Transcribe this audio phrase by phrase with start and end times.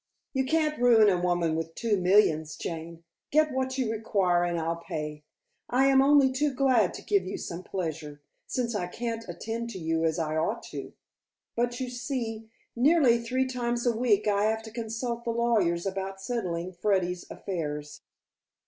[0.33, 3.03] "You can't ruin a woman with two millions, Jane.
[3.29, 5.21] Get what you require and I'll pay.
[5.69, 9.77] I am only too glad to give you some pleasure, since I can't attend to
[9.77, 10.93] you as I ought to.
[11.55, 16.19] But you see, nearly three times a week I have to consult the lawyers about
[16.19, 18.01] settling Freddy's affairs."